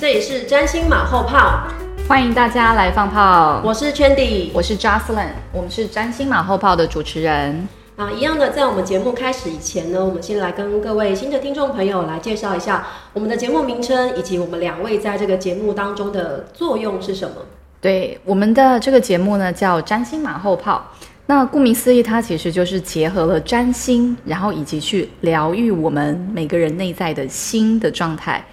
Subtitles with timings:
[0.00, 1.66] 这里是占星马后炮，
[2.06, 3.60] 欢迎大家来放炮。
[3.64, 7.66] 我是 Chandy，我是 Jocelyn，我们是占星马后炮的主持人。
[7.96, 17.34] 啊，一样的，在我们节目开始以前呢，我们先来跟各位新的听众朋友来介绍一下我们的节目名称，以及我们两位在这个节目当中的作用是什么。
[17.80, 20.86] 对，我们的这个节目呢叫占星马后炮。
[21.26, 28.44] 那顾名思义，它其实就是结合了占星，然后以及去疗愈我们每个人内在的心的状态。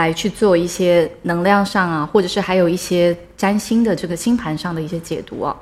[0.00, 5.54] 来去做一些能量上啊，或者是还有一些占星的这个星盘上的一些解读啊。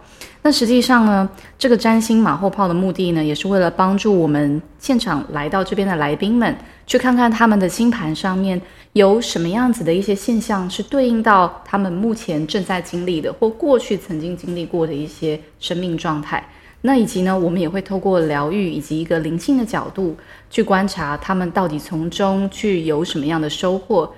[0.43, 8.61] 那实际上呢，这个占星马后炮的目的呢，也是为了帮助我们现场来到这边的来宾们，去看看他们的星盘上面
[8.93, 16.43] 有什么样子的一些现象，是对应到他们目前正在经历的，或过去曾经经历过的一些生命状态。
[16.83, 20.17] 那以及呢，我们也会透过疗愈以及一个灵性的角度
[20.49, 24.09] 去观察他们到底从中去有什么样的收获。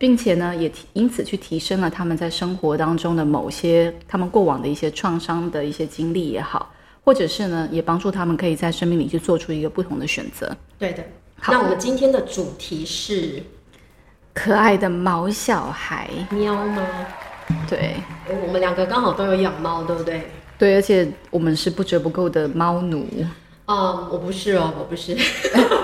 [0.00, 6.72] 并且呢，也因此去提升了他们在生活当中的某些他们过往的一些创伤的一些经历也好，
[7.04, 10.56] 或者是呢，也帮助他们可以在生命里去做出一个不同的选择。
[10.78, 11.04] 对的。
[11.48, 13.42] 那我们今天的主题是
[14.32, 16.82] 可爱的毛小孩喵吗？
[17.68, 17.96] 对，
[18.42, 20.30] 我们两个刚好都有养猫，对不对？
[20.56, 23.06] 对，而且我们是不折不扣的猫奴。
[23.66, 25.14] 啊，我不是哦，我不是。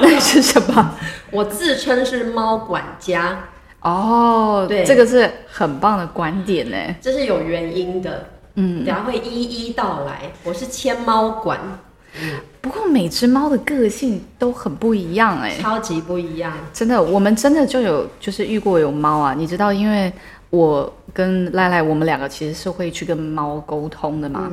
[0.00, 0.94] 那 是什么？
[1.30, 3.50] 我自称是猫管家。
[3.86, 6.76] 哦，对，这个是很棒的观点呢。
[7.00, 10.22] 这是有原因的，嗯，等下会一一道来。
[10.42, 11.60] 我是牵猫馆，
[12.60, 16.52] 不过每只猫的个性都很不一样哎，超级不一样。
[16.72, 20.12] 真的，我们真的就有就是遇过有猫啊，你知道，因为
[20.50, 24.50] 我跟赖赖我们两个其实是会去跟猫沟通的嘛。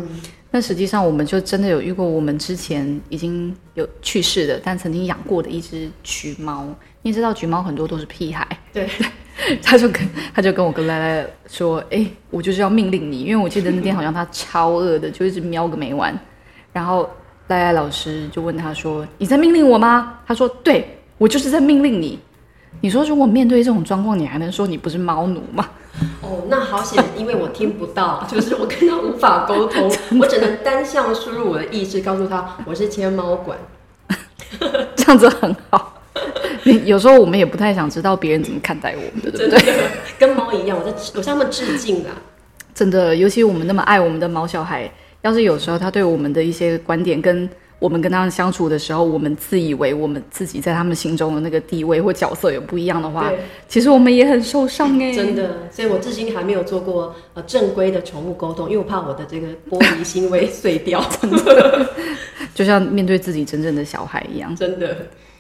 [0.52, 6.68] 那实际上我们就真的有遇过，我们之前已经有去世的，但曾经养过的一只橘猫。
[7.02, 8.88] 你知道橘猫很多都是屁孩，对。
[9.64, 16.18] 他就跟他就跟我跟赖赖说：“哎，我就是要命令你，因为我记得那天好像他超饿的，就一直喵个没完。
[16.72, 17.10] 然后
[17.48, 22.20] 赖赖老师就问他说：‘你在命令我吗？’他说：‘对，我就是在命令你。’
[22.82, 25.70] 你说如果面对这种状况，你还能说你不是猫奴吗？
[26.22, 33.58] 哦，那好险，因为我听不到，就是我跟他无法沟通， 我只能单向输入我的意识，告诉他我是牵猫管，
[34.96, 35.93] 这样子很好。”
[36.64, 39.74] 你 有时候我们也不太想知道别人怎么看待我们的，对不对？
[40.18, 42.12] 跟猫一样，我在我向他们致敬啊。
[42.74, 44.90] 真的，尤其我们那么爱我们的毛小孩，
[45.22, 47.48] 要是有时候他对我们的一些观点，跟
[47.78, 53.32] 我们跟他们相处的时候，我们自以为我们自己在他们心中的那个地位或角色有不一样的话，
[53.68, 55.12] 其实我们也很受伤哎。
[55.14, 61.04] 真的，所以我至今还没有做过呃正规的宠物沟通，因为我怕我的这个玻璃心会碎掉。
[61.22, 61.90] 真的，
[62.56, 64.56] 就像面对自己真正的小孩一样。
[64.56, 64.96] 真的，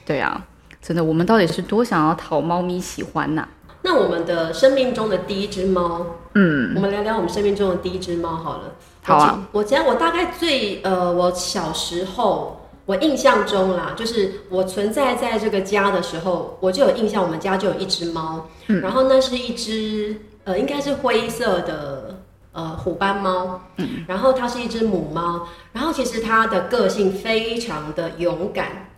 [0.05, 0.45] 对啊。
[0.85, 3.45] 真的，我们到底是多想要讨猫咪喜欢呐？
[3.83, 6.05] 那我们的生命中的第一只猫，
[6.35, 8.63] 嗯，我们聊聊我们生命中的第一只猫好了。
[9.01, 18.81] 好啊，我记得我大概最呃，我小时候，我印象中啦，就是我存在在这个家的时候，我就有印象，我们家就有一只猫，嗯。
[18.81, 22.19] 然后那是一只呃，应该是灰色的
[22.51, 28.89] 呃虎斑猫，嗯，然后它是一只母猫，然后其实它的个性非常的勇敢。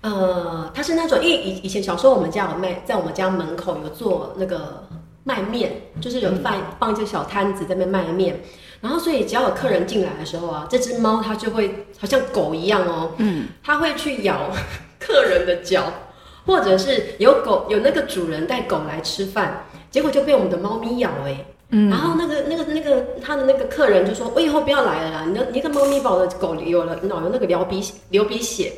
[0.00, 4.86] 呃，它是那种，因为以以前小时候我们家有卖，在我们家门口有做那个
[5.24, 8.40] 卖面，就是有放放一些小摊子在那边卖面，
[8.80, 14.50] 然后所以只要有客人进来的时候啊，这只猫它就会好像狗一样哦，嗯，它会去咬
[15.00, 15.92] 客人的脚，
[16.46, 28.72] 或者是有狗有那个主人带狗来吃饭，结果就被我们的猫咪咬哎，嗯，然后那个那个那个他的那个客人就说，我以后不要来了啦，你的你个猫咪把我的狗有了脑有那个流鼻流鼻血。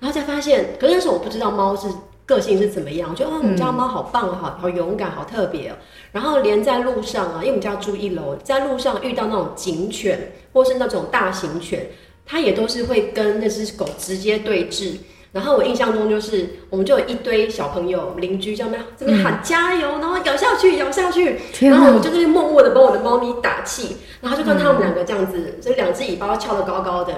[0.00, 1.88] 然后才发现，可是那时候我不知道猫是
[2.26, 5.74] 个性是怎么样，我觉得哦，我们家猫好棒啊，好好勇敢，好特别哦。
[6.12, 11.86] 然后连在路上啊，因为我们家住一楼，在路上遇到那种警犬或是那种大型犬，
[12.26, 14.96] 它也都是会跟那只狗直接对峙。
[15.32, 21.38] 然后我印象中就是，我们就有一堆小朋友邻居叫咩这边喊加油，然后咬下去，咬下去。
[21.60, 27.12] 然后我就在那默默的帮我的猫咪打气，然后就看他们两个这样子，所以两只尾巴翘得高高的。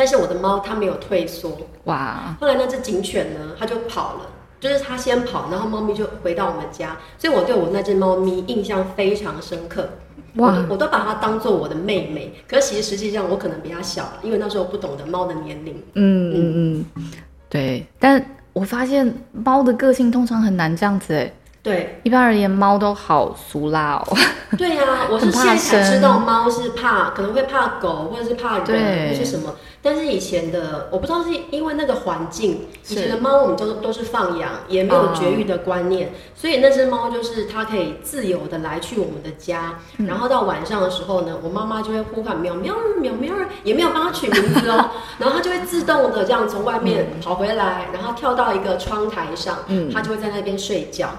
[0.00, 2.34] 但是我的猫它没有退缩哇！
[2.40, 4.20] 后来那只警犬呢，它就跑了，
[4.58, 9.90] 就是它先跑，然后猫咪就回到我们家，所以我对我那只猫咪印象非常深刻。
[10.36, 15.74] 哇我我都把它当做我的妹妹，可是其实实际上我可能比它小，因为那时候不懂得猫的年龄。
[15.92, 17.10] 嗯嗯嗯，
[17.50, 17.86] 对。
[17.98, 18.24] 但
[18.54, 21.30] 我发现猫的个性通常很难这样子哎。
[21.62, 24.16] 对一般而言，猫都好俗辣哦。
[24.58, 29.54] 对呀、我是现在才知道猫是怕，可能会怕狗或者是怕人或是什么。
[29.82, 39.78] 但是以前的我不知道是因为那个环境，以前的猫我们都都是放养，也没有绝育的观念，所以那只猫就是它可以自由的来去我们的家，
[40.08, 43.34] 然后到晚上的时候呢，我妈妈就会呼唤喵喵喵喵，
[43.64, 51.10] 也没有帮它取名字哦，然后它就会自动的这样从外面跑回来，然后跳到一个窗台上，嗯它就会在那边睡觉。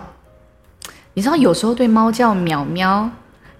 [1.13, 3.09] 你知道，有时候对猫叫喵喵，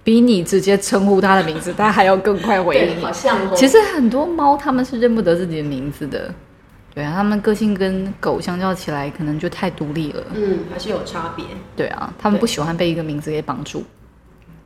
[0.02, 3.12] 比你直接称呼它的名字，它还要更快回，应你好。
[3.12, 3.52] 像哦。
[3.54, 6.32] 其实很多猫它们是认不得自己的名字的，
[6.94, 10.24] 对啊，它们个性跟狗相较起来，可能就太独立了。
[10.34, 11.44] 嗯，还是有差别。
[11.76, 13.84] 对啊，它们不喜欢被一个名字给绑住。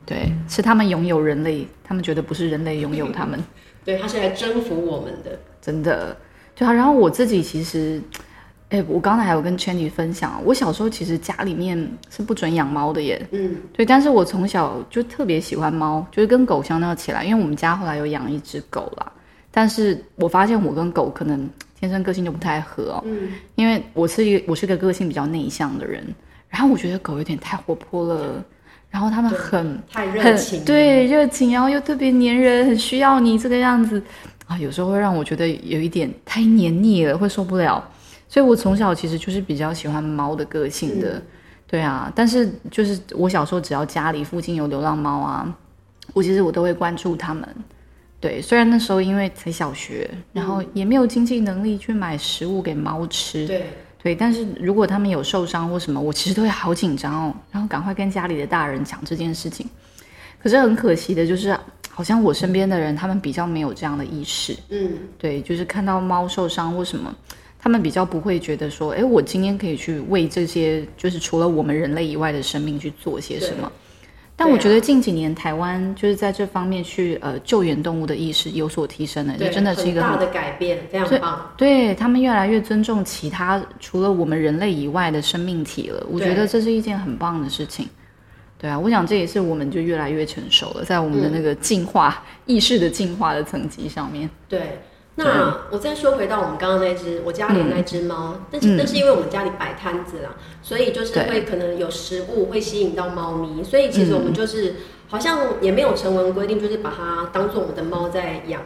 [0.05, 3.37] 对，是它们拥有人类，他们觉得不是人类拥有它们，
[3.83, 5.37] 对，它是来征服我们的。
[5.61, 6.15] 真的。
[6.55, 8.01] 对啊，然后我自己其实，
[8.69, 11.77] 哎，我刚才还有跟 Channy 分享，我小时候其实家里面
[12.09, 13.25] 是不准养猫的耶。
[13.31, 19.09] 嗯，对，但是我从小就特别喜欢猫，就是跟狗相较起来，因为我们家后来有养一只狗啦。
[19.51, 21.49] 但是我发现我跟狗可能
[21.79, 26.03] 天生个性就不太合哦，嗯，因为我是一个我是个个性比较内向的人，
[26.49, 28.43] 然后我觉得狗有点太活泼了，
[28.91, 34.03] 然后它们对很太热很情。，对热情，然后又特别粘人，很需要你这个样子
[34.45, 37.81] 啊，有时候会让我觉得有一点太黏腻了，会受不了。
[38.27, 41.21] 所以我从小其实就是比较喜欢猫的个性的，
[41.65, 42.11] 对啊。
[42.15, 45.57] 但是就是我小时候只要家里附近有流浪猫啊，
[46.13, 47.47] 我其实我都会关注它们。
[48.19, 53.67] 对，虽然那时候因为才小学，然后也没有经济能力去买食物给猫吃，对，
[54.01, 59.69] 对，但是如果他们有受伤或什么，我其实都会好紧张哦，然后赶快跟家里的大人讲这件事情。
[60.41, 61.55] 可是很可惜的就是，
[61.91, 67.13] 好像我身边的人他们比较没有这样的意识，嗯，对，就是看到猫受伤或什么，
[67.59, 73.71] 他们比较不会觉得说，哎，我今天可以去为这些就是除了我们人类以外的生命去做些什么。
[74.39, 81.51] 但我觉得近几年台湾就是在这方面去呃救援动物的意识有所提升了，对，就真的是一个大的改变，非常对棒。
[81.57, 87.89] 对他们越来越尊重其他除了我们人类以外的生命体了，我觉得这是一件很棒的事情。
[88.59, 94.29] 对啊，我想这也是我们就越来越成熟了，在我们的那个进化、意识的进化的层级上面。
[94.47, 94.79] 对，
[95.19, 98.77] 那我再说回到我们刚刚那只我家里那只猫，但是嗯。
[98.77, 100.29] 那是因为我们家里摆摊子啦，
[100.61, 104.75] 所以就是会可能有食物会吸引到猫咪，所以其实我们就是、
[105.09, 108.61] 好像也没有成文规定，就是把它当做我们的猫在养。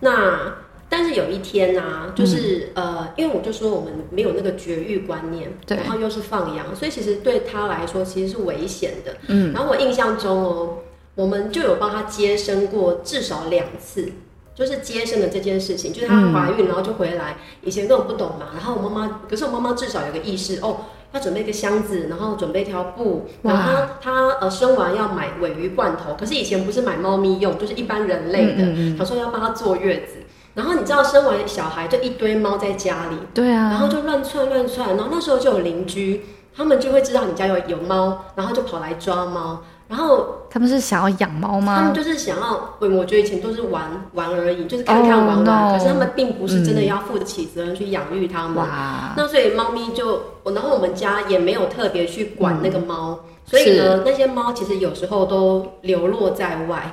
[0.00, 0.54] 那
[0.90, 9.16] 但是有一天呢、啊就是、呃，因为我就说我们没有那个绝育观念，然后又是放养，所以其实对它来说其实是危险的。
[9.28, 10.78] 嗯，然后我印象中哦，
[11.14, 14.12] 我们就有帮它接生过至少两次，
[14.54, 18.48] 就是接生的这件事情，就是她怀孕然后就回来，以前根本不懂嘛。
[18.54, 20.76] 然后我妈妈，可是我妈妈至少有个意识哦。
[21.12, 28.64] 要准备一个箱子，然后准备一条布，然后她她呃生完要买尾鱼罐头，可是以前不是买猫咪用，就是一般人类的。
[28.64, 30.14] 嗯嗯嗯她说要帮她坐月子，
[30.54, 36.22] 然后你知道生完小孩就一堆猫在家里，对啊，然后就乱窜乱窜，然后那时候就有邻居，
[36.56, 39.62] 他们就会知道你家有有猫，然后就跑来抓猫，
[39.94, 41.94] 然后他们是想要养猫吗他们？
[41.94, 48.56] 就是想要，我我觉得以前都是玩玩而已，就是看看玩玩 Oh, no 可是他们并不是真的要负得起责任去养育它们。
[48.56, 56.92] 哇，那所以猫咪就，然后我们家也没有特别去管那个猫，所以呢，那些猫其实有时候都流落在外。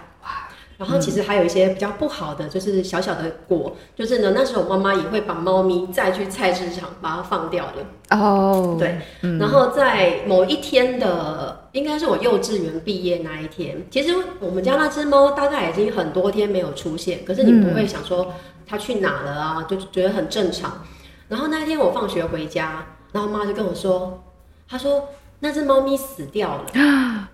[0.81, 8.17] 然后其实还有一些比较不好的，就是小小的果，就是呢，那时候我妈妈也会把猫咪再去菜市场把它放掉的。
[8.17, 8.97] 哦，对，
[9.37, 18.33] 然后在某一天的，应该是我幼稚园毕业那一天，其实我们家那只猫大概已经很多天没有出现，可是你不会想说
[18.65, 20.83] 它去哪了啊，就觉得很正常。
[21.27, 24.23] 然后那一天我放学回家，然后妈就跟我说，
[24.67, 25.09] 她说
[25.41, 27.27] 那只猫咪死掉了。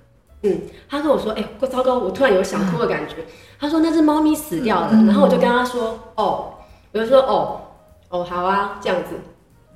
[0.50, 3.16] 嗯，他跟我说，哎、糟糕，我突然有想哭的感觉。
[3.60, 6.54] 他说那只猫咪死掉了，然后我就跟他说，哦，
[6.92, 7.62] 我就说，哦，
[8.10, 9.16] 哦，好啊，这样子。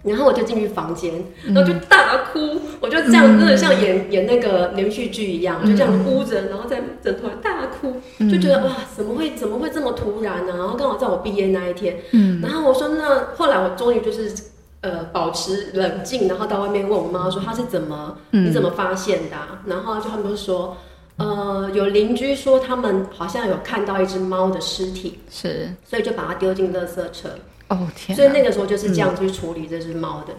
[0.03, 1.13] 然后我就进去房间，
[1.45, 7.93] 然后就大哭，我就这样真的像演演那个连续剧一样，就这样哭着，然后在枕头大哭，
[8.27, 14.33] 就觉得哇，怎么会怎么会这么突然呢、然后刚好在我毕业那一天，嗯，然后我说那后来我终于就是
[14.81, 20.77] 呃保持冷静，然后到外面问我妈说她是怎么嗯你怎么发现的啊、然后就他们就说。
[21.17, 27.29] 呃，有邻居说他们好像有看到一只猫的尸体，是，所以就把它丢进垃圾车。
[27.67, 30.33] 哦天所以，那个时候就是这样去处理这只猫的。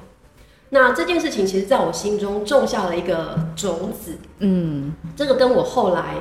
[0.71, 6.17] 那这件事情其实在我心中种下了一个种子，嗯这个跟我后来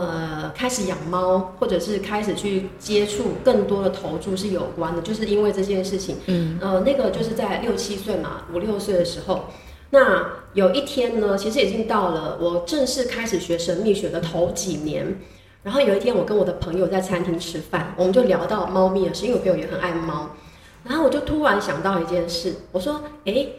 [0.00, 6.16] 呃开始养猫，或者是开始去接触更多的投注是有关的，就是因为这件事情。
[6.26, 9.44] 嗯呃，那个就是在六七岁嘛，五六岁的时候，
[9.90, 15.18] 那有一天呢，其实已经到了我正式开始学神秘学的头几年。
[15.62, 20.28] 然后有一天，我跟我的朋友在餐厅吃饭，我们就聊到猫咪的事，因为我朋友也很爱猫。
[20.82, 23.52] 然后我就突然想到一件事，我说：“诶，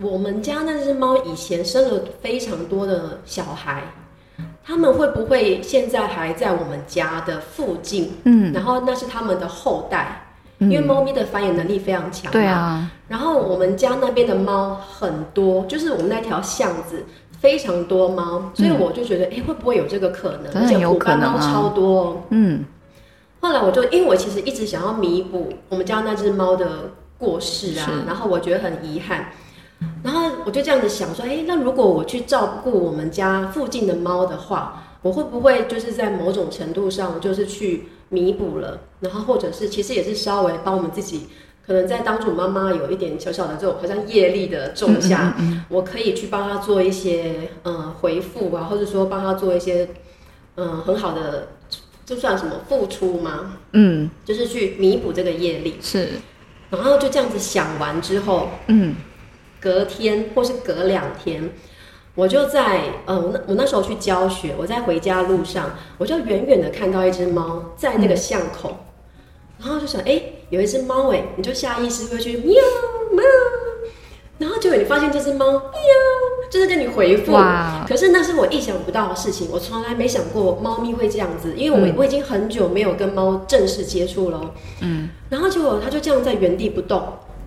[0.00, 3.82] 我们家那只猫以前生了非常多的小孩，
[4.64, 8.12] 他们会不会现在还在我们家的附近？
[8.24, 10.26] 嗯，然后那是他们的后代，
[10.58, 12.30] 因因为猫咪的繁衍能力非常强。
[12.30, 12.46] 对。
[12.46, 17.04] 啊，然后我们家那边的猫很多，就是我们那条巷子
[17.40, 20.62] 非常多猫，所以我就觉得，哎、会不会有这个可能？
[20.62, 22.22] 而且虎斑猫超多哦。
[22.30, 22.64] 嗯
[23.40, 29.30] 后来我就因为我其实一直想要弥补我们家那只猫的过世啊，然后我觉得很遗憾，
[30.02, 41.28] 然后我就这样子想说，哎，那如果我去照顾我们家附近的猫的话，我会不会就是在某种程度上就是去弥补了，然后或者是其实也是稍微帮我们自己。
[41.64, 45.36] 可能在当主妈妈有一点小小的这种好像业力的种下，
[45.68, 49.88] 我可以去帮他做一些呃回复啊，或者说帮他做一些
[50.56, 51.50] 嗯、呃很好的，
[52.04, 53.52] 就算什么付出吗？
[53.74, 55.76] 嗯，就是去弥补这个业力。
[55.80, 56.08] 是，
[56.68, 58.96] 然后就这样子想完之后，嗯
[59.62, 61.50] 隔天或是隔两天，
[62.16, 68.76] 我就在呃，我那我那时候去教学，我在回家路上，我就远远的看到一只猫在那个巷口，
[69.60, 72.54] 然后就想，哎、有一只猫，哎，你就下意识会去喵
[73.12, 73.24] 喵，
[74.38, 75.60] 然后结果你发现这只猫喵，
[76.50, 77.32] 就是跟你回复。
[77.88, 81.94] 可是那是我意想不到的事情，我从来没想过猫咪会这样子，因为我、嗯。
[81.96, 84.38] 我已经很久没有跟猫正式接触了。
[84.38, 84.50] 哦。
[84.80, 85.10] 嗯。
[85.28, 87.00] 然后结果它就这样在原地不动，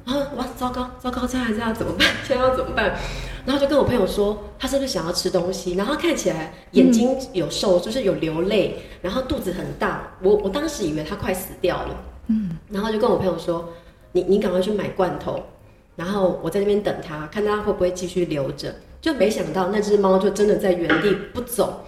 [0.05, 2.07] 然后哇，糟糕糟糕，这样这样怎么办？
[2.23, 2.95] 现在要怎么办？
[3.45, 5.73] 然后就跟我朋友说，他是不是想要吃东西？
[5.75, 10.15] 然后看起来眼睛有瘦，就是有流泪，然后肚子很大。
[10.21, 13.69] 我我当时以为他快死掉了，嗯，然后就跟我朋友说，
[14.11, 15.41] 你你赶快去买罐头，
[15.95, 18.73] 然后我在那边等他，看他会不会继续留着。
[19.01, 21.83] 就没想到那只猫就真的在原地不走。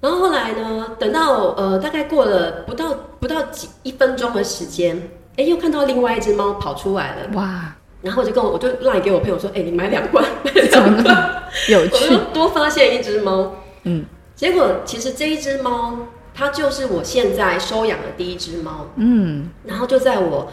[0.00, 7.30] 然后后来呢，等到呃大概过了不到不到几一分钟的时间，哎，又看到另外一只猫跑出来了。
[7.34, 11.04] 哇，然后我就跟我我就赖给我朋友说，哎，你买两罐，两罐。
[11.04, 12.16] 么有 我趣就？
[12.32, 15.98] 多发现一只猫，嗯结果其实这一只猫，
[16.34, 18.88] 它就是我现在收养的第一只猫。
[18.96, 20.50] 嗯然后就在我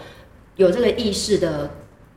[0.56, 1.70] 有这个意识的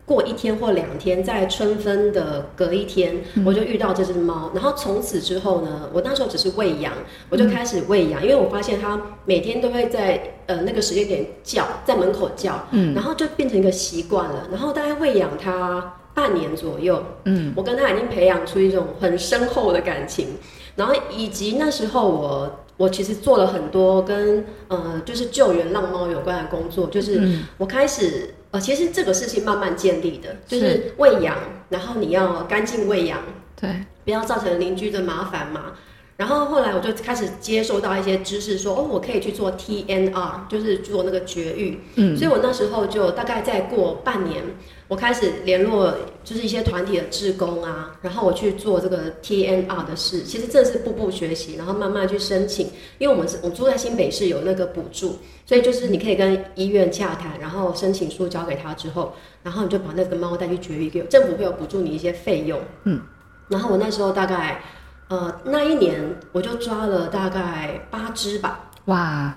[0.06, 4.50] 过一天或两天，在春分的隔一天，我就遇到这只猫。
[4.52, 6.92] 然后从此之后呢，我那时候只是喂养，
[7.28, 14.48] 我就开始喂养，因为我发现它每天都会在呃那个时间点叫，在门口叫，嗯然后就变成一个习惯了。
[14.50, 20.30] 然后大概喂养它半年左右，嗯我跟它已经培养出一种很深厚的感情，
[20.74, 31.36] 然后以及那时候我我其实做了很多跟呃就是救援浪猫有关的工作，就是嗯我开始呃其实这个事情慢慢建立的，就是是喂养，
[31.68, 33.20] 然后你要干净喂养，
[33.60, 35.72] 对，不要造成邻居的麻烦嘛。
[36.20, 41.80] 然后后来我就开始接受到一些知识说，哦，我可以去做 TNR，就是做那个绝育。
[41.94, 44.44] 嗯所以我那时候就大概再过半年，
[44.86, 50.22] 我开始联络就是一些团体的志工啊，然后我去做这个 TNR 的事。
[50.22, 52.66] 其实这是步步学习，然后慢慢去申请。
[52.98, 62.60] 因为我们是我住在新北市有那个补助，所以就是你可以跟医院洽谈，然后申请书交给他之后，然后你就把那个猫带去绝育，给政府会有补助你一些费用。
[62.84, 63.00] 嗯，
[63.48, 64.62] 然后我那时候大概
[65.10, 66.00] 呃那一年
[66.32, 68.70] 我就抓了大概八只吧。
[68.86, 69.36] 哇，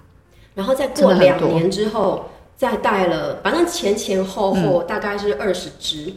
[0.56, 6.14] 然后再过两年之后，再带了，反正前前后后大概是二十只，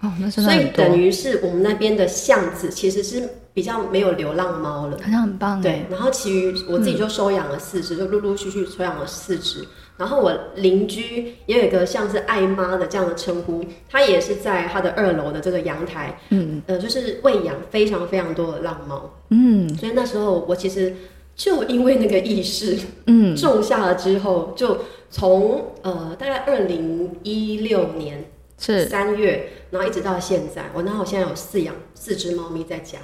[0.00, 4.96] 哦，那真的所以，等于是我们那边的巷子其实是比较没有流浪猫了。
[5.02, 9.66] 好像很棒对哎，，然后其余我自己就收养了四只，就陆陆续续收养了四只。
[10.00, 19.12] 然后我邻居也有一个像是爱妈的这样的称呼，他也是在他的二楼的这个阳台，嗯呃，就是喂养非常非常多的浪猫。
[19.28, 20.96] 嗯所以那时候我其实
[21.36, 24.78] 就因为那个意识，嗯，种下了之后，就
[25.10, 28.24] 从呃大概二零一六年
[28.58, 32.98] 是三月，然后一直到现在，我那我现在有饲养四只猫咪在家，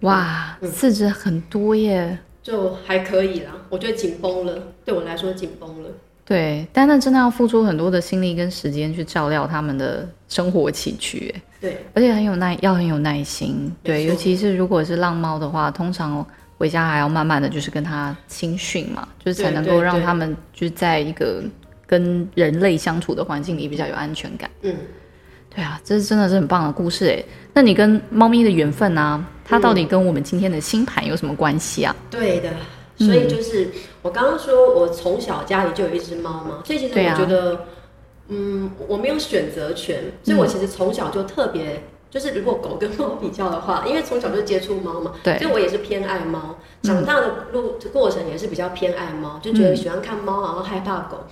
[0.00, 2.18] 哇，嗯四只很多耶。
[2.42, 3.52] 就还可以啦。
[3.70, 5.88] 我觉得紧绷了，对我来说紧绷了。
[6.26, 13.70] 对，但那真的要付出很多的心力跟时间去照料他们的生活起居，哎对，而且很有耐，要很有耐心。
[13.82, 16.24] 对，尤其是如果是浪猫的话，通常
[16.56, 21.42] 回家还要慢慢的就是跟它亲训嘛，就是才能够让他们就是在一个
[21.86, 24.50] 跟人类相处的环境里比较有安全感。
[24.62, 24.74] 嗯，
[25.54, 27.22] 对啊，这是真的是很棒的故事哎。
[27.52, 31.94] 那你跟猫咪的缘分啊，它到底跟我们今天的星盘有什么关系啊？
[32.10, 32.50] 对的，
[32.96, 33.68] 所以就是
[34.04, 37.66] 我刚刚说我从小家里就有一只猫嘛，所以其实我觉得，
[38.28, 41.82] 嗯，我没有选择权，所以我其实从小就特别。
[42.10, 46.56] 就是如果狗跟猫比较的话，因为从小就接触猫嘛，对，所以我也是偏爱猫。
[46.82, 51.24] 长大的路过程也是比较偏爱猫，就觉得喜欢看猫，然后害怕狗。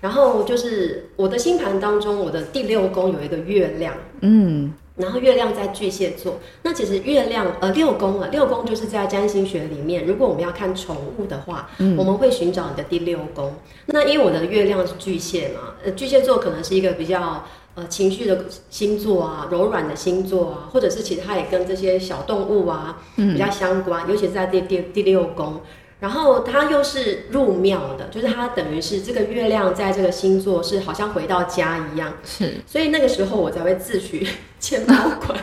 [0.00, 6.38] 然后就是我的星盘当中，我的第六宫有一个月亮，嗯，然后月亮在巨蟹座。
[6.62, 13.54] 那其实月亮呃六宫啊，六宫就是在占星学里面，如果我们要看宠物的话，我们会寻找你的第六宫。
[13.86, 17.44] 那因为我的月亮是巨蟹嘛，呃，巨蟹座可能是一个比较。
[17.76, 25.60] 呃，情绪的星座啊，柔软的星座啊，或者是其实它也跟这些小动物啊比较相关，尤其是在第第第六宫，
[26.00, 34.26] 然后它又是入庙的，就是它等于是这个月亮在这个星座是好像回到家一样，是，所以那个时候我才会自诩
[34.60, 35.38] 牵猫馆，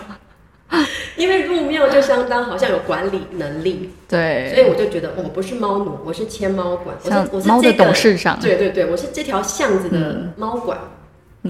[1.17, 10.77] 因为入庙就相当好像有管理能力，对，所以我就觉得我不是猫奴，我是牵猫馆，我是我是猫的董事长，对对对，我是这条巷子的猫馆。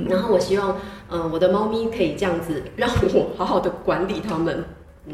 [0.10, 0.76] 然后我希望，
[1.12, 4.66] 嗯，我的猫咪可以这样子让我好好的管理它们。
[5.06, 5.14] 嗯，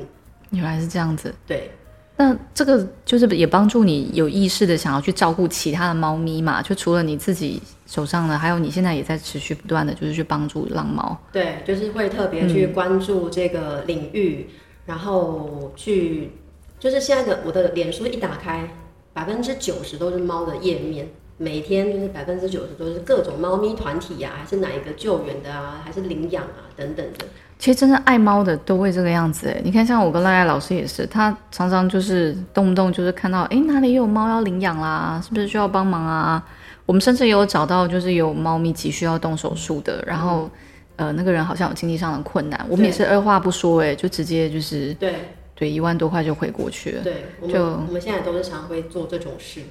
[0.51, 1.35] 原来是这样子。
[1.45, 1.71] 对，
[2.21, 6.61] 那这个就是也帮助你有意识的想要去照顾其他的猫咪嘛？
[6.61, 11.17] 就除了你自己手上的，还有你现在也在持续不断的就是去帮助浪猫。
[11.31, 14.49] 对，就是会特别去关注这个领域，
[14.85, 16.31] 然后去，
[16.77, 18.69] 就是现在的我的脸书一打开，
[19.13, 21.07] 百分之九十都是猫的页面。
[21.37, 27.25] 每天就是百分之九十都是各种猫咪团体呀，还是哪一个救援的啊，还是领养啊等等的。
[27.59, 29.61] 其实真正爱猫的都会这个样子哎。
[29.63, 36.41] 你看，像我跟赖赖老师也是，他常常就是动不动就是看到，哎，哪里有猫要领养啦，是不是需要帮忙啊？
[36.85, 40.49] 我们甚至有找到就是有猫咪急需要动手术的，然后
[40.95, 45.15] 呃那个人好像有经济上的困难，我们也是二话不说哎，就直接就是对
[45.53, 47.03] 对一万多块就回过去了。
[47.03, 49.61] 对，就我们现在都是常会做这种事。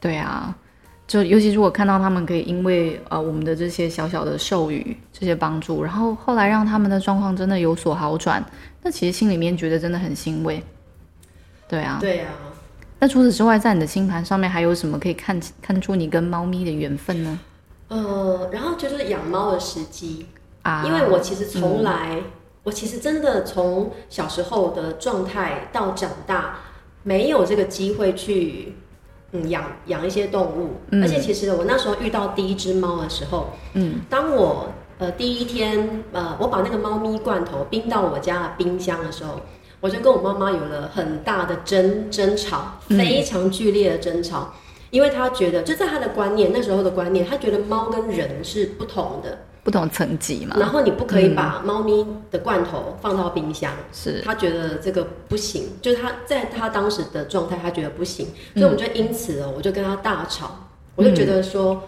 [0.00, 0.52] 对啊。
[1.06, 8.44] 就尤其是我看到他们可以因为呃我们的这些小小的授予这些帮助，然后后来让他们的状况真的有所好转，
[8.82, 10.60] 那其实心里面觉得真的很欣慰。
[11.68, 12.32] 对啊，对啊。
[12.98, 17.38] 那除此之外，在你的星盘上面还有什么可以看看出你跟猫咪的缘分呢？
[17.86, 20.26] 呃，然后就是养猫的时机
[20.62, 22.20] 啊，因为我其实从来，
[22.64, 26.56] 我其实真的从小时候的状态到长大，
[27.04, 28.74] 没有这个机会去。
[29.32, 39.40] 嗯，养养一些动物，而且其实我那时候遇到第一只猫的时候，嗯，当我呃第一天呃我把那个猫咪罐头冰到我家的冰箱的时候，
[39.80, 44.54] 我就跟我妈妈有了很大的争争吵，非常剧烈的争吵，
[44.90, 49.38] 因为她觉得就在她的观念那时候的观念，她觉得猫跟人是不同的。
[49.66, 54.22] 不同层级嘛，然后你不可以把猫咪的罐头放到冰箱，是。
[54.24, 61.82] 他觉得这个不行，就是他在他当时的状态，他觉得不行，所以我们就因此哦，我就跟他大吵，我就觉得说，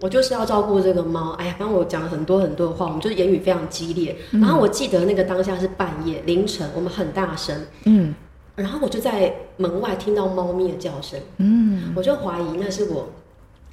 [0.00, 8.12] 我就是要照顾这个猫，哎呀，反正我讲了很多很多的话，我们就是言语非常激烈，然后我记得那个当下是半夜凌晨，我们很大声，嗯，
[8.56, 13.08] 然后我就在门外听到猫咪的叫声，嗯，我就怀疑那是我。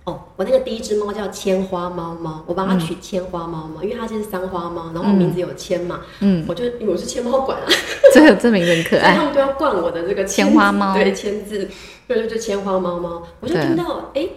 [0.07, 7.67] 哦，我那个第一只猫叫千花猫猫，我帮它取千花猫猫，因为它就是三花猫，然后名字有千嘛，嗯，我就因为我是千猫馆啊，
[8.15, 11.69] 这个这名字很可爱，他们都要冠我的这个千花猫，对，千字，
[12.07, 14.29] 对对，就千花猫猫，我就听到哎，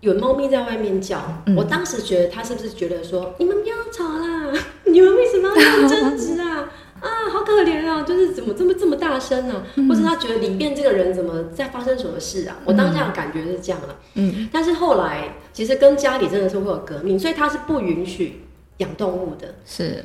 [0.00, 1.20] 有猫咪在外面叫，
[1.56, 4.52] 我当时觉得它是不是觉得说，你们不要吵啦，
[4.86, 6.68] 你们为什么要争执啊？
[7.02, 8.02] 啊，好可怜啊！
[8.04, 9.64] 就是怎么这么这么大声呢？
[9.88, 12.56] 或者他觉得里面这个人怎么在发生什么事啊？
[12.64, 13.90] 我当下的感觉是这样啊。
[14.14, 18.44] 嗯，但是后来其实跟家里真的是会有革命，所以他是不允许
[18.76, 19.52] 养动物的。
[19.66, 20.04] 是，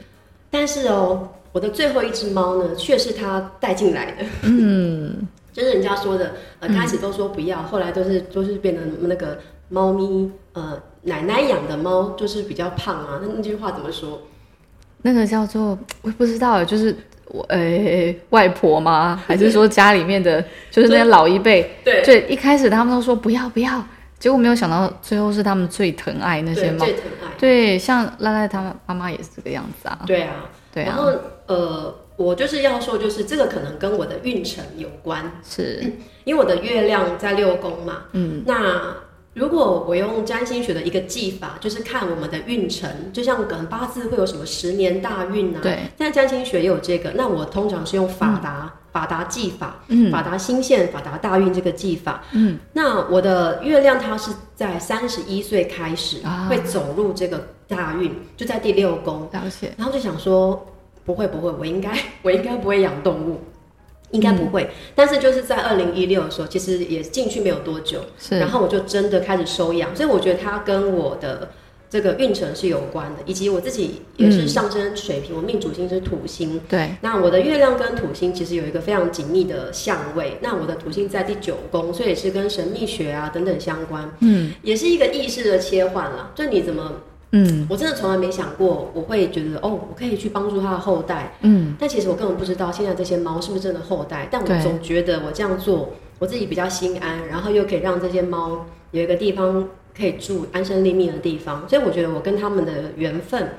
[0.50, 4.26] 但是哦，我的最后一只猫呢，却是他带进来的。
[4.42, 9.38] 嗯， 就是人家说的，呃，开始都说不要，后来都是都是变成那个
[9.70, 13.20] 猫咪，呃，奶奶养的猫就是比较胖啊。
[13.22, 14.20] 那那句话怎么说？
[15.04, 16.96] 那个叫做我也不知道，就是
[17.28, 19.22] 我呃外婆吗？
[19.26, 21.78] 还是说家里面的，就是那些老一辈？
[21.84, 23.84] 对，对，一开始他们都说不要不要，
[24.20, 27.28] 结果没有想到最后是他们最疼爱那些猫，最疼爱。
[27.38, 30.00] 对，像赖赖他妈妈也是这个样子啊。
[30.06, 30.88] 对啊，对啊。
[30.88, 31.12] 然后
[31.46, 35.84] 呃，我就是要说，就是这个可能跟我的运程有关，是
[36.24, 38.04] 因为我的月亮在六宫嘛。
[38.14, 39.07] 嗯，那。
[39.38, 45.60] 如果我用占星学的一个技法，就是看我们的运程，就像可能八字会有什么十年大运啊？
[45.62, 45.78] 对。
[45.96, 52.58] 现在占星学也有这个，那我通常是用法达法达技法，嗯，法达星线法达大运这个技法，嗯。
[52.74, 56.18] 那我的月亮它是在三十一岁开始
[56.50, 60.66] 会走入这个大运，就在第六宫，了解，然后就想说，
[61.06, 63.40] 不会不会，我应该 我应该不会养动物，
[64.12, 64.70] 应该不会。
[64.96, 71.50] 但是就是在二零一六的时候，其实也进去没有多久，是，然后我就真的开始收养，所以我觉得它跟我的
[71.90, 84.54] 这个运程是有关的，以及我自己也是上升水平，我命主星是土星，对，那我的月亮跟土星其实有一个非常紧密的相位，那我的土星在第九宫，所以也是跟神秘学啊等等相关，嗯。
[84.64, 86.32] 也是一个意识的切换啦。
[86.36, 86.92] 就你怎么，
[87.32, 87.68] 嗯。
[87.70, 103.50] 我真的从来没想过，我会觉得哦，我可以去帮助它的后代，嗯，但其实我根本不知道现在这些猫是不是真的后代，但我总觉得我这样做，我自己比较心安，然后又可以让这些猫有一个地方可以住安身立命的地方，所以我觉得我跟他们的缘分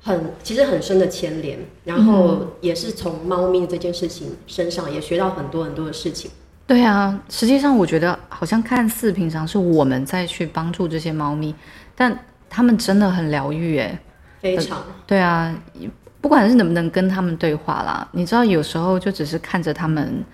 [0.00, 6.30] 很其实很深的牵连，然后也是从猫咪这件事情身上也学到很多很多的事情。
[6.66, 11.54] 对啊，实际上我觉得好像看似平常是我们在去帮助这些猫咪，
[11.96, 12.16] 但
[12.48, 13.98] 它们真的很疗愈哎。
[14.40, 15.52] 非常对啊，
[16.20, 20.24] 不管是能不能跟他们对话啦，你知道有时候就只是看着他们，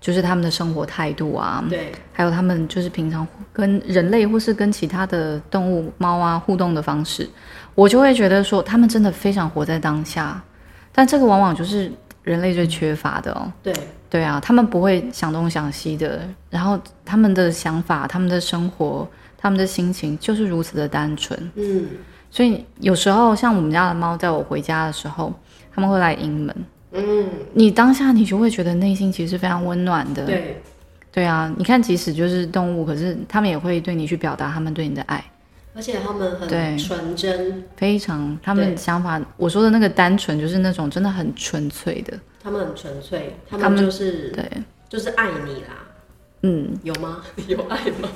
[0.00, 7.28] 就是他们的生活态度啊，对，还有他们就是平常跟人类或是跟其他的动物猫啊互动的方式，
[7.74, 10.42] 我就会觉得说他们真的非常活在当下，
[10.90, 13.52] 但这个往往就是人类最缺乏的哦。
[13.62, 13.74] 对，
[14.08, 19.06] 对啊，他们不会想东想西的，然后他们的想法、他们的生活、
[19.40, 21.50] 他们的心情就是如此的单纯。
[21.54, 21.88] 嗯，
[22.30, 25.32] 所以有时候像我们家的猫，在我回家的时候，
[25.74, 26.54] 他们会来迎门。
[26.92, 30.26] 嗯，你当下你就会觉得内心其实是非常温暖的。
[30.26, 30.60] 对，
[31.10, 35.24] 对啊，你看，即使就是动物，可是他们也会对你去表达他们对你的爱，
[35.72, 42.18] 而且他们很纯真，非常他们想法，我说的那个单纯，就是那种真的很纯粹的。
[42.42, 44.44] 他们很纯粹，他们就是对，
[44.88, 45.86] 就是爱你啦，
[46.42, 47.22] 嗯，有吗？
[47.46, 48.08] 有爱吗？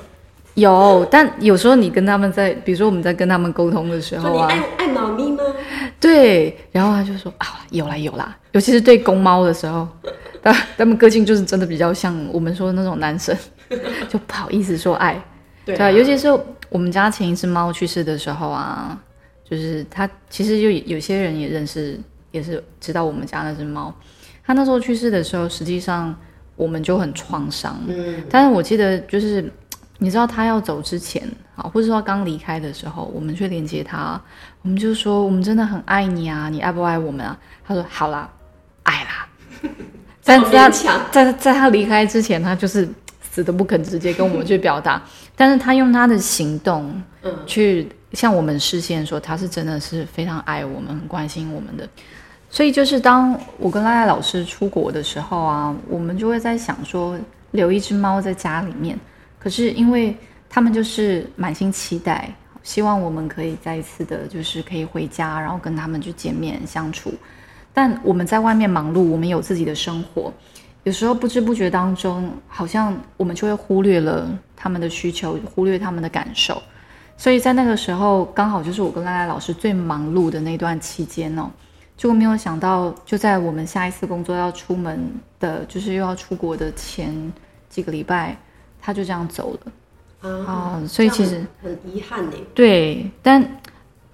[0.55, 5.43] 有，但有时候你跟他们在，比如说我们在跟他们沟通的时候啊，你爱爱猫咪吗？
[5.99, 9.87] 对，然后他就说啊，有啦有啦，尤其是对公猫的时候，
[10.41, 13.35] 他他们个性就是真的比较像我们说的那种男生，
[14.07, 15.21] 就不好意思说爱，
[15.65, 16.27] 对对啊，尤其是
[16.69, 18.97] 我们家前一只猫去世的时候啊，
[19.49, 21.99] 就是它其实就有些人也认识，
[22.31, 23.93] 也是知道我们家那只猫，
[24.45, 26.15] 它那时候去世的时候，实际上
[26.55, 29.51] 我们就很创伤，嗯，但是我记得就是，
[29.97, 31.23] 你知道他要走之前
[31.55, 34.19] 啊，或者说刚离开的时候，我们去连接他，
[34.61, 37.37] 我们就说我们真的很爱你啊，你爱不爱我们啊？
[37.65, 38.29] 他说好啦，
[38.83, 39.27] 爱啦。
[40.23, 42.87] 但这么是他在在他离开之前，他就是
[43.21, 45.01] 死都不肯直接跟我们去表达，
[45.35, 51.87] 但是他用他的行动嗯，去向我们示现说他是真的是非常爱我们、很关心我们的。
[52.49, 57.17] 所以就是当我跟赖赖老师出国的时候啊，我们就会在想说
[57.51, 58.97] 留一只猫在家里面，
[59.45, 60.17] 可是因为
[60.49, 67.13] 他们就是满心期待，希望我们可以再一次的，就是可以回家，然后跟他们去见面相处。
[67.71, 70.33] 但我们在外面忙碌，我们有自己的生活，
[70.81, 76.59] 有时候不知不觉当中，好像我们就会忽略了他们的需求，忽略他们的感受。
[77.15, 81.51] 所以在那个时候，刚好就是我跟赖赖老师最忙碌的那段期间哦。
[81.95, 84.99] 就没有想到，就在我们下一次工作要出门
[85.39, 87.31] 的，就是又要出国的前
[87.69, 88.35] 几个礼拜，
[88.85, 90.83] 他就这样走了啊，啊。
[90.87, 92.37] 所以其实很遗憾呢。
[92.53, 93.43] 对，但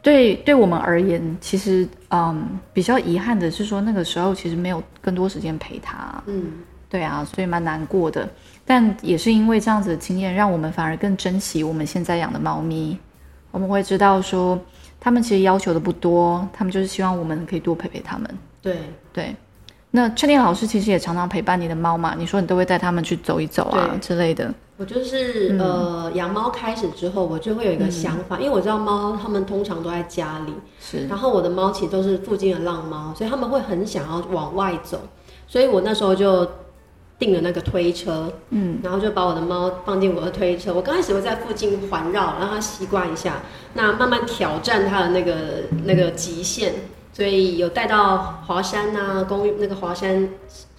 [0.01, 6.23] 对对我们而言，其实嗯比较遗憾的是说，那个时候其实没有更多时间陪他。
[6.25, 6.53] 嗯，
[6.89, 8.29] 对啊，所以蛮难过的。
[8.65, 12.97] 但也是因为这样子的经验，让我们反而更珍惜我们现在养的猫咪。
[13.51, 14.57] 我们会知道说，
[14.97, 18.37] 他们其实要求的不多，他们就是希望我们可以多陪陪他们。
[18.61, 18.77] 对，
[19.11, 19.35] 对，
[19.91, 22.15] 那确定老师其实也常常陪伴你的猫嘛？
[22.17, 24.53] 你说你都会带他们去走一走啊之类的。
[24.77, 34.99] 我就是、嗯呃养猫开始之后，我就会有一个想法，因为我知道猫它们通常都在家里，是，然后我的猫其实都是附近的浪猫，所以他们会很想要往外走，
[35.47, 36.49] 所以我那时候就
[37.19, 40.73] 订了那个推车，嗯，然后就把我的猫放进我的推车。
[40.73, 43.35] 我刚开始会在附近环绕，让它习惯一下，
[43.73, 45.35] 那慢慢挑战它的那个
[45.85, 46.73] 那个极限，
[47.13, 50.29] 所以有带到华山啊，公寓那个华山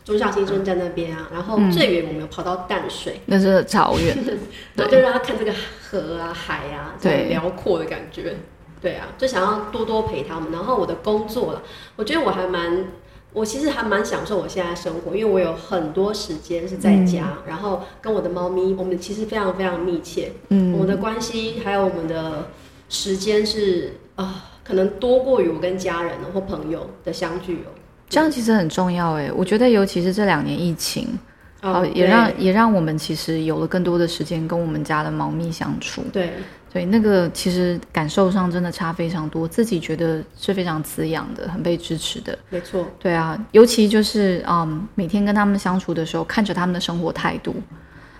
[0.04, 3.20] 中校新生站那边啊，然后嗯最远我们有跑到淡水。
[3.26, 4.32] 那是超远的。
[4.74, 5.52] 然后就让他看这个
[5.90, 8.34] 河啊、海啊，这对种辽阔的感觉。
[8.80, 10.50] 对啊，就想要多多陪他们。
[10.50, 11.62] 然后我的工作了，
[11.94, 12.86] 我觉得我还蛮，
[13.32, 22.48] 我其实还蛮享受我现在生活，因为我有很多时间是在家，然后跟我的猫咪，我们其实非常非常密切，嗯我们的关系还有我们的
[22.88, 27.72] 时间是啊、可能多过于我跟家人或朋友的相聚哦。
[28.08, 31.18] 这样其实很重要哎，我觉得尤其是这两年疫情，
[31.62, 36.02] 好，也让也让我们其实有了更多的时间跟我们家的猫咪相处。
[36.12, 36.32] 对
[36.72, 42.38] 对，那个其实感受上真的差非常多，自己觉得是非常滋养的，很被支持的。
[42.48, 47.54] 没错，对啊，尤其就是嗯，每天跟他们相处的时候，看着他们的生活态度，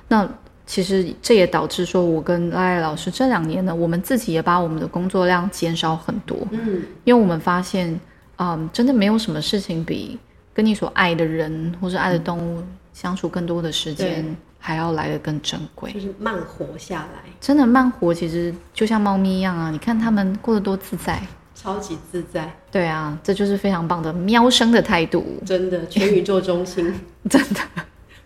[0.09, 0.29] 那
[0.73, 6.39] 其实这也导致说，我跟赖赖老师这两年呢，我们自己也把我们的工作量减少很多。
[6.51, 8.01] 嗯，因为我们发现，
[8.39, 10.19] 嗯，真的没有什么事情比
[10.55, 12.63] 跟你所爱的人或是爱的动物
[12.95, 15.93] 相处更多的时间，还要来的更珍贵。
[15.93, 19.71] 就是慢活下来，真的慢活，其实就像猫咪一样啊！
[19.71, 21.21] 你看它们过得多自在。
[21.55, 25.39] 超级自在，对啊，这就是非常棒的喵生的态度。
[25.45, 26.93] 真的，全宇宙中心，
[27.29, 27.61] 真的，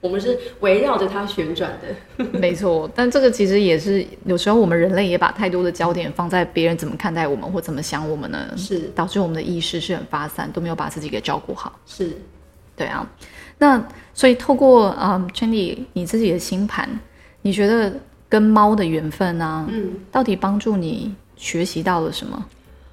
[0.00, 2.24] 我们是围绕着它旋转的。
[2.38, 8.52] 没错，但这个其实也是有时候我们人类也把太多的焦点放在别人怎么看待我们或怎么想我们呢？
[8.56, 11.72] 是导致我们的意识是很发散，都没有把自己给照顾好。
[11.86, 12.12] 是，
[12.76, 13.08] 对啊。
[13.58, 13.82] 那
[14.12, 16.88] 所以透过嗯 c h a n d y 你自己的星盘，
[17.42, 17.92] 你觉得
[18.28, 22.46] 跟猫的缘分啊，嗯，到底帮助你学习到了什么？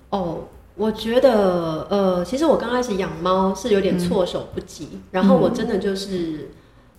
[0.09, 0.39] 哦，
[0.75, 6.49] 我觉得，呃，其实我刚开始养猫是有点措手不及，然后我真的就是，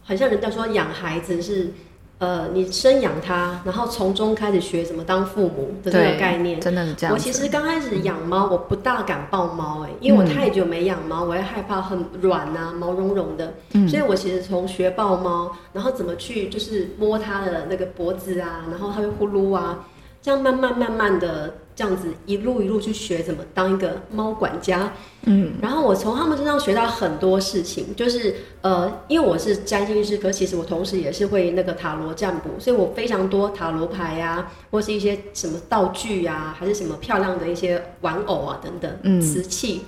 [0.05, 1.73] 很像人家说养孩子是，
[2.19, 6.61] 呃，你生养他，然后从中开始学怎么当父母的这个概念。
[6.61, 7.13] 真的是这样。
[7.15, 19.87] 我其实刚开始养猫，我不大敢抱猫，哎，因为我太久没养猫，我会害怕很软啊，毛茸茸的，嗯所以我其实从学抱猫，然后怎么去就是摸它的那个脖子啊，然后它会呼噜啊，
[20.23, 24.93] 这样慢慢慢慢的这样子一路一路去学怎么当一个猫管家，
[25.25, 25.55] 嗯。
[25.61, 39.21] 然后我从他们身上学到很多事情，就是呃，因为我是占星师，可其实我同时也是会那个塔罗占卜，所以我非常多塔罗牌呀、或是一些什么道具呀、还是什么漂亮的一些玩偶啊等等，嗯。
[39.21, 39.83] 瓷器。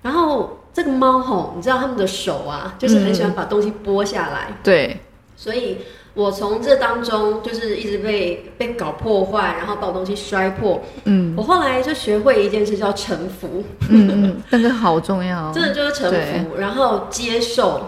[0.00, 5.00] 然后这个猫吼，你知道他们的手啊，就是很喜欢把东西剥下来，对，
[5.36, 5.78] 所以
[6.18, 10.82] 我从这当中就是一直被被搞破坏，然后把我东西摔破。
[11.04, 13.62] 嗯我后来就学会一件事叫臣服。
[13.88, 15.52] 嗯嗯， 那个好重要。
[15.52, 16.10] 真的就是臣
[16.44, 17.80] 服，然后接受，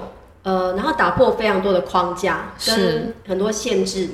[0.44, 4.08] 呃，然后打破非常多的框架跟很多限制，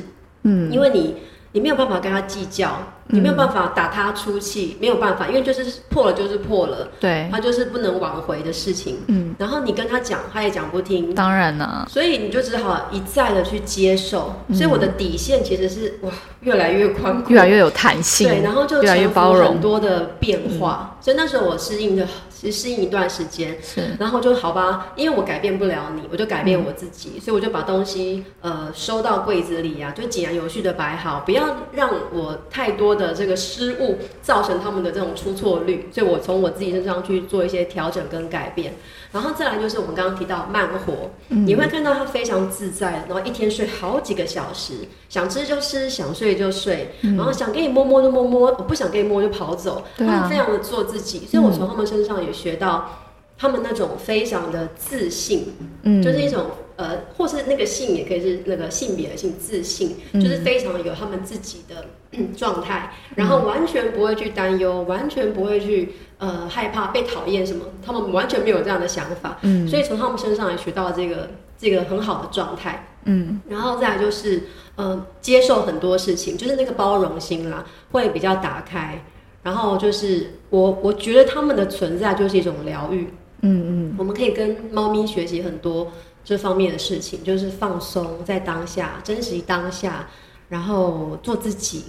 [0.44, 1.16] 嗯因为你
[1.52, 2.70] 你没有办法跟他计较，
[3.08, 8.98] 你没有办法打他出气，没有办法，因为就是破了就是破了，对，他就是不能挽回的事情。
[9.06, 14.34] 嗯，然后你跟他讲，他也讲不听，当然了，所以你就只好一再的去接受。
[14.48, 14.56] 嗯。
[14.56, 19.44] 所以我的底线其实是哇越来越宽阔，越来越有弹性，对，然后就越来越包容。
[19.44, 20.96] 嗯很多的变化。
[21.00, 23.56] 所以那时候我适应的，其实适应一段时间。
[23.62, 23.96] 是。
[23.98, 38.74] 然后就好吧，因为我改变不了你，我就改变我自己，所以我就把东西呃收到柜子里啊，就井然有序的摆好，不要让我太多的这个失误造成他们的这种出错率，所以我从我自己身上去做一些调整跟改变。
[39.12, 44.74] 然后再来就是我们刚刚提到慢活，你会看到他非常自在，然后一天睡好几个小时，
[45.08, 52.90] 想吃就吃，想睡就睡，然后想给你摸摸就摸摸，我不想给你摸就跑走，啊他们非常的做自己，所以我从他们身上也学到。
[53.38, 56.46] 他们那种非常的自信，嗯，就是一种
[56.76, 72.88] 呃，或是那个性也可以是那个性别的性，自信，就是非常有他们自己的嗯状态，然后完全不会去担忧，完全不会去呃害怕被讨厌什么，他们完全没有这样的想法，嗯所以从他们身上也学到这个这个很好的状态。
[73.08, 74.42] 嗯然后再来就是，
[74.74, 79.04] 呃，接受很多事情，就是那个包容心啦，会比较打开。
[79.44, 83.06] 然后就是我，我觉得他们的存在就是一种疗愈。
[83.42, 85.90] 嗯嗯我们可以跟猫咪学习很多
[86.24, 90.08] 这方面的事情，就是放松在当下，珍惜当下，
[90.48, 91.84] 然后做自己。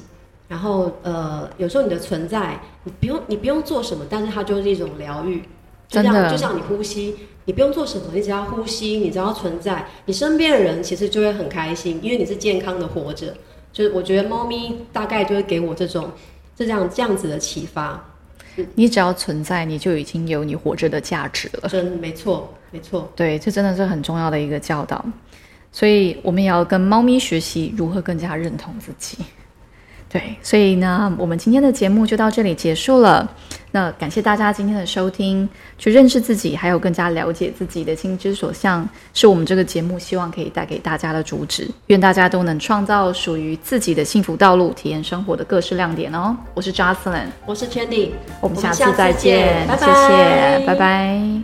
[0.47, 5.43] 然后呃，有时候你的存在，你不用你不用做什么，但是它就是一种疗愈。
[5.89, 13.33] 就像就像你呼吸，你不用做什么，你只要呼吸，你只要存在，你身边的人其实就会很开心，因为你是健康的活着。
[13.73, 16.10] 就是我觉得猫咪大概就会给我这种
[16.55, 18.01] 这样这样子的启发，
[18.75, 21.69] 你只要存在，你就已经有你活着的价值了。
[21.69, 23.11] 真没错没错。
[23.15, 25.03] 对，这真的是很重要的一个教导。
[25.71, 29.17] 所以我们也要跟猫咪学习如何更加认同自己。
[30.09, 33.29] 对，所以呢，我们今天的节目就到这里结束了。
[33.71, 41.67] 那感谢大家今天的收听，去认识自己，还有更加了解自己的心之所向，是我们这个节目希望可以带给大家的主旨。
[41.87, 46.35] 愿大家都能创造属于自己的幸福道路，体验生活的各式亮点哦。
[46.53, 51.41] 我是 Jocelyn，我是 Chandy，我们下次再见，见拜拜谢谢，拜拜。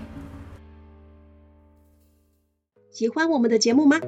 [2.92, 4.00] 喜欢我们的节目吗？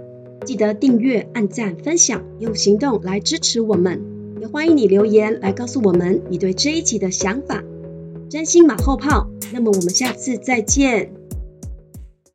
[0.45, 4.14] 记得订阅、按赞、分享，用行动来支持我们。
[4.51, 7.63] 欢迎你留言来告诉我们你对这一集的想法。
[8.29, 11.14] 真心马后炮，那么我们下次再见。